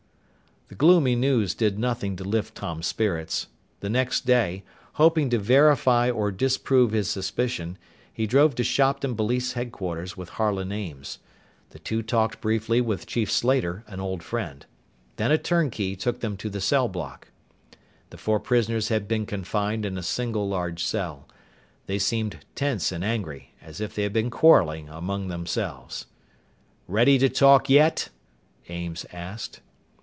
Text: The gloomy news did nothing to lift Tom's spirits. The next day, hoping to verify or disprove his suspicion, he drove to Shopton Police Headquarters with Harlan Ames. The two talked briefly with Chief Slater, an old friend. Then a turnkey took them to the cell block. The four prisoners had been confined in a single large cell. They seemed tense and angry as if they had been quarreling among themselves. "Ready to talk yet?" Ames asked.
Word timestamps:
The 0.69 0.75
gloomy 0.87 1.17
news 1.17 1.53
did 1.53 1.77
nothing 1.77 2.15
to 2.15 2.23
lift 2.23 2.55
Tom's 2.55 2.87
spirits. 2.87 3.47
The 3.81 3.89
next 3.89 4.25
day, 4.25 4.63
hoping 4.93 5.29
to 5.31 5.37
verify 5.37 6.09
or 6.09 6.31
disprove 6.31 6.91
his 6.93 7.09
suspicion, 7.09 7.77
he 8.13 8.25
drove 8.25 8.55
to 8.55 8.63
Shopton 8.63 9.13
Police 9.17 9.51
Headquarters 9.51 10.15
with 10.15 10.29
Harlan 10.29 10.71
Ames. 10.71 11.19
The 11.71 11.79
two 11.79 12.01
talked 12.01 12.39
briefly 12.39 12.79
with 12.79 13.05
Chief 13.05 13.29
Slater, 13.29 13.83
an 13.87 13.99
old 13.99 14.23
friend. 14.23 14.65
Then 15.17 15.29
a 15.29 15.37
turnkey 15.37 15.93
took 15.97 16.21
them 16.21 16.37
to 16.37 16.49
the 16.49 16.61
cell 16.61 16.87
block. 16.87 17.27
The 18.09 18.17
four 18.17 18.39
prisoners 18.39 18.87
had 18.87 19.09
been 19.09 19.25
confined 19.25 19.85
in 19.85 19.97
a 19.97 20.01
single 20.01 20.47
large 20.47 20.81
cell. 20.85 21.27
They 21.87 21.99
seemed 21.99 22.45
tense 22.55 22.93
and 22.93 23.03
angry 23.03 23.53
as 23.61 23.81
if 23.81 23.93
they 23.93 24.03
had 24.03 24.13
been 24.13 24.29
quarreling 24.31 24.87
among 24.87 25.27
themselves. 25.27 26.05
"Ready 26.87 27.17
to 27.17 27.27
talk 27.27 27.69
yet?" 27.69 28.07
Ames 28.69 29.05
asked. 29.11 29.59